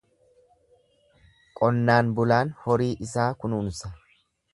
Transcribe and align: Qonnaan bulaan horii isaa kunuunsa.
Qonnaan 1.59 2.09
bulaan 2.21 2.55
horii 2.65 2.91
isaa 3.09 3.27
kunuunsa. 3.45 3.93